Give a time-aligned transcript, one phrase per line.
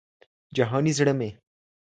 [0.55, 1.29] جهاني زړه مي